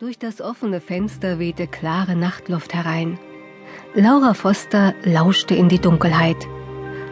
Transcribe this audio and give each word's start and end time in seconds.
Durch 0.00 0.18
das 0.18 0.40
offene 0.40 0.80
Fenster 0.80 1.38
wehte 1.38 1.68
klare 1.68 2.16
Nachtluft 2.16 2.74
herein. 2.74 3.16
Laura 3.94 4.34
Foster 4.34 4.92
lauschte 5.04 5.54
in 5.54 5.68
die 5.68 5.78
Dunkelheit. 5.78 6.36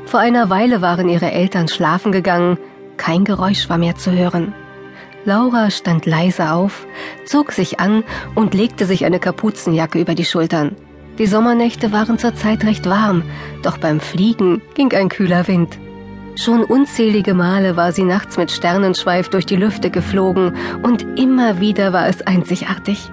Vor 0.04 0.18
einer 0.18 0.50
Weile 0.50 0.82
waren 0.82 1.08
ihre 1.08 1.30
Eltern 1.30 1.68
schlafen 1.68 2.10
gegangen, 2.10 2.58
kein 2.96 3.22
Geräusch 3.22 3.68
war 3.68 3.78
mehr 3.78 3.94
zu 3.94 4.10
hören. 4.10 4.52
Laura 5.24 5.70
stand 5.70 6.06
leise 6.06 6.50
auf, 6.50 6.84
zog 7.24 7.52
sich 7.52 7.78
an 7.78 8.02
und 8.34 8.52
legte 8.52 8.84
sich 8.84 9.04
eine 9.04 9.20
Kapuzenjacke 9.20 10.00
über 10.00 10.16
die 10.16 10.24
Schultern. 10.24 10.74
Die 11.18 11.26
Sommernächte 11.26 11.92
waren 11.92 12.18
zurzeit 12.18 12.64
recht 12.64 12.90
warm, 12.90 13.22
doch 13.62 13.78
beim 13.78 14.00
Fliegen 14.00 14.60
ging 14.74 14.92
ein 14.92 15.08
kühler 15.08 15.46
Wind. 15.46 15.78
Schon 16.34 16.64
unzählige 16.64 17.34
Male 17.34 17.76
war 17.76 17.92
sie 17.92 18.04
nachts 18.04 18.36
mit 18.38 18.50
Sternenschweif 18.50 19.28
durch 19.28 19.46
die 19.46 19.56
Lüfte 19.56 19.90
geflogen 19.90 20.56
und 20.82 21.02
immer 21.18 21.60
wieder 21.60 21.92
war 21.92 22.08
es 22.08 22.22
einzigartig. 22.22 23.10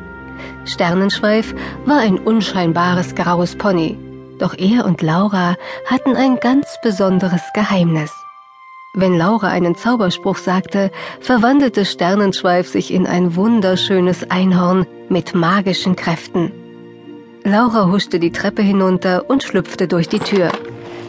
Sternenschweif 0.66 1.54
war 1.86 2.00
ein 2.00 2.18
unscheinbares 2.18 3.16
graues 3.16 3.56
Pony, 3.56 3.98
doch 4.40 4.58
er 4.58 4.86
und 4.86 5.02
Laura 5.02 5.56
hatten 5.86 6.16
ein 6.16 6.40
ganz 6.40 6.68
besonderes 6.82 7.42
Geheimnis. 7.54 8.12
Wenn 8.94 9.18
Laura 9.18 9.50
einen 9.50 9.76
Zauberspruch 9.76 10.38
sagte, 10.38 10.90
verwandelte 11.20 11.86
Sternenschweif 11.86 12.68
sich 12.68 12.92
in 12.92 13.06
ein 13.06 13.36
wunderschönes 13.36 14.32
Einhorn 14.32 14.88
mit 15.10 15.36
magischen 15.36 15.96
Kräften. 15.96 16.52
Laura 17.44 17.88
huschte 17.88 18.20
die 18.20 18.32
Treppe 18.32 18.62
hinunter 18.62 19.30
und 19.30 19.44
schlüpfte 19.44 19.88
durch 19.88 20.10
die 20.10 20.20
Tür. 20.20 20.52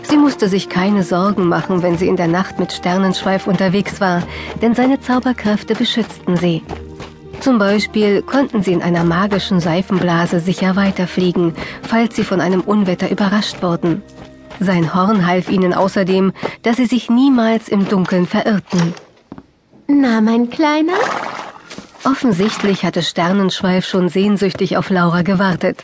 Sie 0.02 0.16
musste 0.16 0.48
sich 0.48 0.68
keine 0.68 1.02
Sorgen 1.02 1.48
machen, 1.48 1.82
wenn 1.82 1.98
sie 1.98 2.09
in 2.09 2.16
der 2.16 2.28
Nacht 2.28 2.59
mit 2.59 2.72
Sternenschweif 2.72 3.46
unterwegs 3.46 4.00
war, 4.00 4.23
denn 4.60 4.74
seine 4.74 5.00
Zauberkräfte 5.00 5.74
beschützten 5.74 6.36
sie. 6.36 6.62
Zum 7.40 7.59
Beispiel 7.59 8.23
konnten 8.23 8.62
sie 8.62 8.73
in 8.73 8.82
einer 8.82 9.04
magischen 9.04 9.60
Seifenblase 9.60 10.40
sicher 10.40 10.76
weiterfliegen, 10.76 11.54
falls 11.82 12.16
sie 12.16 12.24
von 12.24 12.40
einem 12.40 12.60
Unwetter 12.60 13.10
überrascht 13.10 13.62
wurden. 13.62 14.02
Sein 14.59 14.95
Horn 14.95 15.26
half 15.26 15.48
ihnen 15.51 15.73
außerdem, 15.73 16.32
dass 16.62 16.76
sie 16.76 16.87
sich 16.87 17.09
niemals 17.09 17.68
im 17.68 17.88
Dunkeln 17.88 18.26
verirrten. 18.26 18.95
Na, 19.87 20.21
mein 20.21 20.51
Kleiner? 20.51 20.98
Offensichtlich 22.04 22.84
hatte 22.84 23.02
Sternenschweif 23.02 23.87
schon 23.87 24.09
sehnsüchtig 24.09 24.76
auf 24.76 24.90
Laura 24.90 25.23
gewartet. 25.23 25.78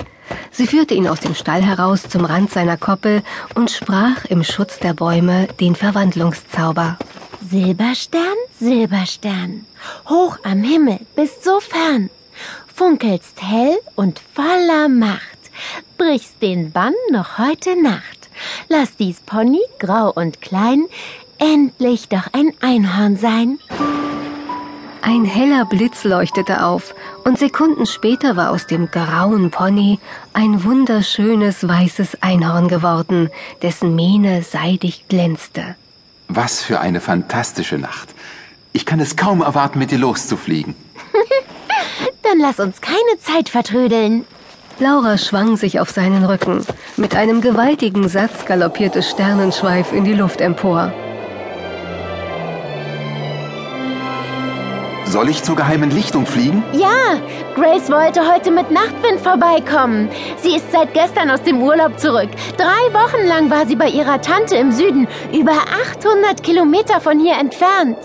Sie 0.50 0.66
führte 0.66 0.94
ihn 0.94 1.08
aus 1.08 1.20
dem 1.20 1.34
Stall 1.34 1.62
heraus 1.62 2.02
zum 2.08 2.24
Rand 2.24 2.50
seiner 2.50 2.77
Koppel 2.77 3.22
und 3.55 3.70
sprach 3.70 4.24
im 4.27 4.42
Schutz 4.42 4.78
der 4.78 4.94
Bäume 4.94 5.48
den 5.60 5.74
Verwandlungszauber. 5.74 6.98
Silberstern, 7.48 8.36
Silberstern, 8.58 9.66
hoch 10.08 10.38
am 10.42 10.62
Himmel, 10.62 10.98
bist 11.14 11.44
so 11.44 11.60
fern, 11.60 12.10
funkelst 12.74 13.41
hell 13.42 13.77
und 13.94 14.20
voller 14.34 14.88
Macht, 14.88 15.20
brichst 15.98 16.42
den 16.42 16.72
Bann 16.72 16.94
noch 17.10 17.38
heute 17.38 17.80
Nacht. 17.80 18.28
Lass 18.69 18.97
dies 18.97 19.20
Pony, 19.20 19.60
grau 19.78 20.10
und 20.10 20.41
klein, 20.41 20.86
endlich 21.38 22.08
doch 22.08 22.28
ein 22.32 22.52
Einhorn 22.60 23.16
sein. 23.16 23.58
Ein 25.02 25.25
heller 25.25 25.64
Blitz 25.64 26.05
leuchtete 26.05 26.64
auf, 26.64 26.94
und 27.25 27.39
Sekunden 27.39 27.86
später 27.86 28.36
war 28.36 28.50
aus 28.50 28.66
dem 28.66 28.91
grauen 28.91 29.50
Pony 29.50 29.98
ein 30.33 30.64
wunderschönes 30.64 31.66
weißes 31.66 32.22
Einhorn 32.22 32.69
geworden, 32.69 33.30
dessen 33.62 33.94
Mähne 33.94 34.42
seidig 34.42 35.06
glänzte. 35.08 35.77
Was 36.28 36.62
für 36.62 36.80
eine 36.80 37.00
fantastische 37.00 37.78
Nacht. 37.78 38.08
Ich 38.72 38.84
kann 38.84 39.00
es 39.00 39.16
kaum 39.16 39.41
erwarten, 39.42 39.78
mit 39.78 39.91
dir 39.91 39.98
loszufliegen. 39.98 40.75
Dann 42.22 42.38
lass 42.41 42.58
uns 42.58 42.81
keine 42.81 43.19
Zeit 43.20 43.48
vertrödeln. 43.48 44.25
Laura 44.78 45.16
schwang 45.16 45.56
sich 45.56 45.81
auf 45.81 45.91
seinen 45.91 46.25
Rücken. 46.25 46.66
Mit 46.97 47.14
einem 47.14 47.41
gewaltigen 47.41 48.08
Satz 48.08 48.44
galoppierte 48.44 49.03
Sternenschweif 49.03 49.92
in 49.92 50.05
die 50.05 50.12
Luft 50.12 50.41
empor. 50.41 50.92
Soll 55.16 55.31
ich 55.31 55.43
zur 55.43 55.56
geheimen 55.56 55.91
Lichtung 55.91 56.27
fliegen? 56.27 56.62
Ja, 56.75 57.19
Grace 57.54 57.91
wollte 57.91 58.31
heute 58.31 58.50
mit 58.50 58.71
Nachtwind 58.71 59.19
vorbeikommen. 59.19 60.10
Sie 60.43 60.54
ist 60.54 60.71
seit 60.71 60.93
gestern 60.93 61.31
aus 61.31 61.43
dem 61.43 61.62
Urlaub 61.62 61.99
zurück. 61.99 62.28
Drei 62.59 62.93
Wochen 62.93 63.27
lang 63.27 63.49
war 63.49 63.66
sie 63.66 63.77
bei 63.77 63.88
ihrer 63.88 64.21
Tante 64.21 64.56
im 64.56 64.72
Süden, 64.72 65.09
über 65.32 65.53
800 65.53 66.43
Kilometer 66.43 67.00
von 67.00 67.19
hier 67.19 67.32
entfernt. 67.41 67.97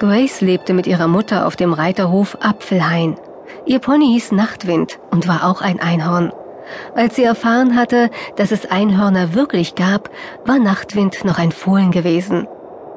Grace 0.00 0.42
lebte 0.42 0.74
mit 0.74 0.86
ihrer 0.86 1.08
Mutter 1.08 1.46
auf 1.46 1.56
dem 1.56 1.72
Reiterhof 1.72 2.36
Apfelhain. 2.42 3.16
Ihr 3.64 3.78
Pony 3.78 4.12
hieß 4.12 4.32
Nachtwind 4.32 4.98
und 5.10 5.28
war 5.28 5.48
auch 5.48 5.62
ein 5.62 5.80
Einhorn. 5.80 6.30
Als 6.94 7.16
sie 7.16 7.24
erfahren 7.24 7.74
hatte, 7.74 8.10
dass 8.36 8.52
es 8.52 8.70
Einhörner 8.70 9.32
wirklich 9.32 9.76
gab, 9.76 10.10
war 10.44 10.58
Nachtwind 10.58 11.24
noch 11.24 11.38
ein 11.38 11.52
Fohlen 11.52 11.90
gewesen. 11.90 12.46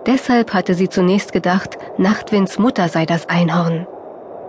Deshalb 0.06 0.54
hatte 0.54 0.74
sie 0.74 0.90
zunächst 0.90 1.32
gedacht, 1.32 1.78
Nachtwinds 1.98 2.60
Mutter 2.60 2.90
sei 2.90 3.06
das 3.06 3.30
Einhorn. 3.30 3.88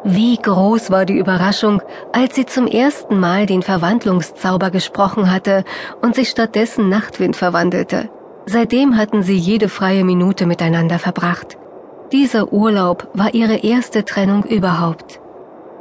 Wie 0.07 0.37
groß 0.37 0.91
war 0.91 1.07
die 1.07 1.17
Überraschung, 1.17 1.81
als 2.13 2.35
sie 2.35 2.45
zum 2.45 2.67
ersten 2.67 3.19
Mal 3.19 3.47
den 3.47 3.63
Verwandlungszauber 3.63 4.71
gesprochen 4.71 5.31
hatte 5.31 5.65
und 6.03 6.15
sich 6.15 6.29
stattdessen 6.29 6.91
Nachtwind 6.91 7.37
verwandelte. 7.37 8.11
Seitdem 8.45 8.99
hatten 8.99 9.23
sie 9.23 9.37
jede 9.37 9.71
freie 9.71 10.05
Minute 10.05 10.45
miteinander 10.45 10.99
verbracht. 10.99 11.57
Dieser 12.13 12.53
Urlaub 12.53 13.09
war 13.15 13.33
ihre 13.33 13.57
erste 13.57 14.05
Trennung 14.05 14.45
überhaupt. 14.45 15.21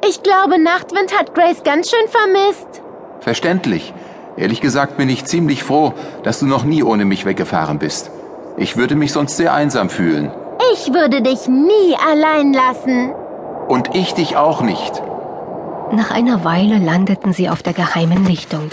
Ich 0.08 0.24
glaube, 0.24 0.58
Nachtwind 0.58 1.18
hat 1.18 1.36
Grace 1.36 1.64
ganz 1.64 1.90
schön 1.90 2.08
vermisst. 2.08 2.82
Verständlich. 3.20 3.94
Ehrlich 4.38 4.62
gesagt 4.62 4.98
bin 4.98 5.10
ich 5.10 5.26
ziemlich 5.26 5.64
froh, 5.64 5.94
dass 6.24 6.40
du 6.40 6.46
noch 6.46 6.64
nie 6.64 6.82
ohne 6.82 7.04
mich 7.06 7.26
weggefahren 7.26 7.78
bist. 7.78 8.10
Ich 8.58 8.78
würde 8.78 8.96
mich 8.96 9.12
sonst 9.12 9.38
sehr 9.38 9.54
einsam 9.54 9.90
fühlen. 9.90 10.32
Ich 10.74 10.94
würde 10.94 11.22
dich 11.22 11.48
nie 11.48 11.96
allein 12.08 12.54
lassen. 12.54 13.14
Und 13.68 13.96
ich 13.96 14.14
dich 14.14 14.38
auch 14.38 14.62
nicht. 14.62 15.02
Nach 15.92 16.12
einer 16.12 16.44
Weile 16.44 16.78
landeten 16.78 17.34
sie 17.34 17.50
auf 17.50 17.64
der 17.64 17.74
geheimen 17.74 18.26
Lichtung. 18.26 18.70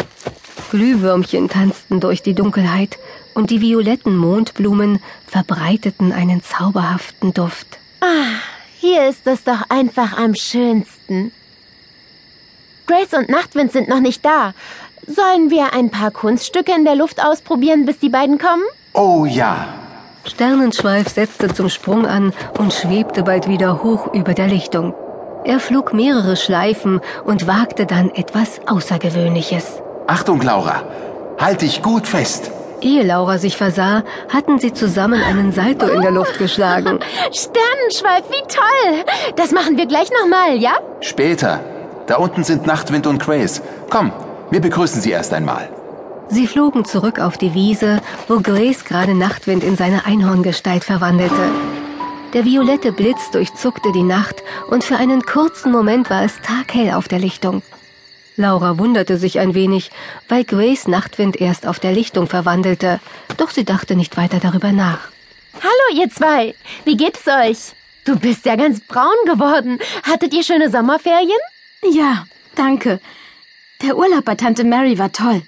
Glühwürmchen 0.70 1.48
tanzten 1.48 2.00
durch 2.00 2.22
die 2.22 2.34
Dunkelheit 2.34 2.98
und 3.34 3.50
die 3.50 3.60
violetten 3.60 4.16
Mondblumen 4.16 5.02
verbreiteten 5.26 6.12
einen 6.12 6.42
zauberhaften 6.42 7.32
Duft. 7.34 7.78
Ah, 8.00 8.38
hier 8.78 9.08
ist 9.08 9.26
es 9.26 9.44
doch 9.44 9.68
einfach 9.68 10.16
am 10.16 10.34
schönsten. 10.34 11.32
Grace 12.86 13.14
und 13.14 13.28
Nachtwind 13.28 13.72
sind 13.72 13.88
noch 13.88 14.00
nicht 14.00 14.24
da. 14.24 14.52
Sollen 15.06 15.50
wir 15.50 15.72
ein 15.72 15.90
paar 15.90 16.10
Kunststücke 16.10 16.72
in 16.72 16.84
der 16.84 16.96
Luft 16.96 17.24
ausprobieren, 17.24 17.86
bis 17.86 17.98
die 17.98 18.08
beiden 18.08 18.38
kommen? 18.38 18.62
Oh 18.92 19.24
ja. 19.24 19.68
Sternenschweif 20.24 21.08
setzte 21.08 21.52
zum 21.54 21.68
Sprung 21.68 22.06
an 22.06 22.32
und 22.58 22.72
schwebte 22.72 23.22
bald 23.22 23.48
wieder 23.48 23.82
hoch 23.82 24.12
über 24.12 24.34
der 24.34 24.48
Lichtung. 24.48 24.94
Er 25.44 25.60
flog 25.60 25.94
mehrere 25.94 26.36
Schleifen 26.36 27.00
und 27.24 27.46
wagte 27.46 27.86
dann 27.86 28.10
etwas 28.10 28.60
Außergewöhnliches. 28.66 29.80
Achtung, 30.06 30.42
Laura. 30.42 30.82
Halt 31.38 31.62
dich 31.62 31.82
gut 31.82 32.06
fest. 32.06 32.50
Ehe 32.82 33.02
Laura 33.04 33.38
sich 33.38 33.56
versah, 33.56 34.02
hatten 34.28 34.58
sie 34.58 34.72
zusammen 34.72 35.22
einen 35.22 35.52
Salto 35.52 35.86
in 35.86 36.02
der 36.02 36.10
Luft 36.10 36.38
geschlagen. 36.38 36.98
Sternenschweif, 37.32 38.24
wie 38.28 38.48
toll! 38.48 39.04
Das 39.36 39.52
machen 39.52 39.76
wir 39.76 39.86
gleich 39.86 40.10
nochmal, 40.20 40.56
ja? 40.56 40.72
Später. 41.00 41.60
Da 42.06 42.16
unten 42.16 42.42
sind 42.42 42.66
Nachtwind 42.66 43.06
und 43.06 43.22
Grace. 43.22 43.62
Komm, 43.88 44.12
wir 44.50 44.60
begrüßen 44.60 45.00
sie 45.00 45.10
erst 45.10 45.32
einmal. 45.32 45.68
Sie 46.32 46.46
flogen 46.46 46.84
zurück 46.84 47.18
auf 47.18 47.38
die 47.38 47.54
Wiese, 47.54 48.00
wo 48.28 48.38
Grace 48.38 48.84
gerade 48.84 49.14
Nachtwind 49.14 49.64
in 49.64 49.76
seine 49.76 50.06
Einhorngestalt 50.06 50.84
verwandelte. 50.84 51.50
Der 52.34 52.44
violette 52.44 52.92
Blitz 52.92 53.32
durchzuckte 53.32 53.90
die 53.90 54.04
Nacht 54.04 54.44
und 54.68 54.84
für 54.84 54.96
einen 54.96 55.22
kurzen 55.22 55.72
Moment 55.72 56.08
war 56.08 56.22
es 56.22 56.40
taghell 56.40 56.92
auf 56.94 57.08
der 57.08 57.18
Lichtung. 57.18 57.62
Laura 58.36 58.78
wunderte 58.78 59.18
sich 59.18 59.40
ein 59.40 59.54
wenig, 59.54 59.90
weil 60.28 60.44
Grace 60.44 60.86
Nachtwind 60.86 61.40
erst 61.40 61.66
auf 61.66 61.80
der 61.80 61.92
Lichtung 61.92 62.28
verwandelte, 62.28 63.00
doch 63.36 63.50
sie 63.50 63.64
dachte 63.64 63.96
nicht 63.96 64.16
weiter 64.16 64.38
darüber 64.38 64.70
nach. 64.70 65.08
Hallo, 65.54 66.00
ihr 66.00 66.10
zwei. 66.10 66.54
Wie 66.84 66.96
geht 66.96 67.18
es 67.18 67.26
euch? 67.26 67.74
Du 68.04 68.16
bist 68.16 68.46
ja 68.46 68.54
ganz 68.54 68.80
braun 68.80 69.18
geworden. 69.26 69.80
Hattet 70.04 70.32
ihr 70.32 70.44
schöne 70.44 70.70
Sommerferien? 70.70 71.30
Ja, 71.82 72.24
danke. 72.54 73.00
Der 73.82 73.96
Urlaub 73.96 74.24
bei 74.24 74.36
Tante 74.36 74.62
Mary 74.62 74.96
war 74.96 75.10
toll. 75.10 75.42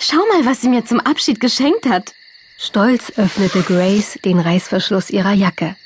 Schau 0.00 0.24
mal, 0.28 0.44
was 0.46 0.60
sie 0.60 0.68
mir 0.68 0.84
zum 0.84 1.00
Abschied 1.00 1.40
geschenkt 1.40 1.86
hat. 1.86 2.14
Stolz 2.58 3.12
öffnete 3.16 3.62
Grace 3.62 4.18
den 4.24 4.38
Reißverschluss 4.38 5.10
ihrer 5.10 5.32
Jacke. 5.32 5.76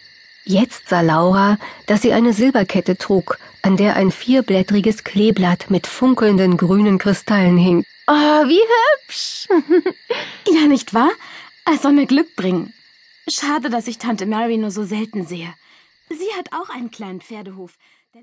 Jetzt 0.45 0.89
sah 0.89 1.01
Laura, 1.01 1.59
dass 1.87 2.03
sie 2.03 2.13
eine 2.13 2.33
Silberkette 2.33 2.99
trug, 2.99 3.39
an 3.63 3.77
der 3.77 3.97
ein 3.97 4.11
vierblättriges 4.11 5.05
Kleeblatt 5.05 5.71
mit 5.71 5.87
funkelnden 5.87 6.57
grünen 6.57 6.99
Kristallen 6.99 7.57
hing. 7.57 7.85
Oh, 8.07 8.13
wie 8.13 8.61
hübsch. 8.61 9.49
ja, 10.49 10.67
nicht 10.67 10.93
wahr? 10.93 11.11
Es 11.65 11.83
soll 11.83 11.93
mir 11.93 12.07
Glück 12.07 12.37
bringen. 12.37 12.75
Schade, 13.27 13.71
dass 13.71 13.87
ich 13.87 13.97
Tante 13.97 14.27
Mary 14.27 14.59
nur 14.59 14.71
so 14.71 14.85
selten 14.85 15.27
sehe. 15.27 15.55
Sie 16.11 16.29
hat 16.37 16.53
auch 16.53 16.69
einen 16.69 16.91
kleinen 16.91 17.23
Pferdehof. 17.23 17.79